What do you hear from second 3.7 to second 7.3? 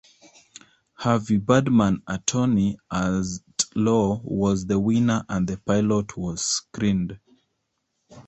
Law was the winner and the pilot was screened.